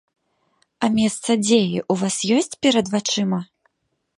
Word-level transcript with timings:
А 0.87 0.87
месца 0.95 1.31
дзеі 1.45 1.77
ў 1.91 1.93
вас 2.05 2.15
ёсць 2.39 2.59
перад 2.67 2.85
вачыма? 2.95 3.39